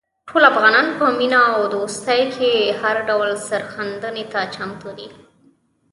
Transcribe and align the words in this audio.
ټول 0.27 0.43
افغانان 0.51 0.87
په 0.97 1.05
مینه 1.19 1.41
او 1.53 1.61
دوستۍ 1.73 2.21
کې 2.35 2.51
هر 2.81 2.95
ډول 3.09 3.29
سرښندنې 3.47 4.25
ته 4.31 4.39
چمتو 4.53 4.89
دي. 4.97 5.07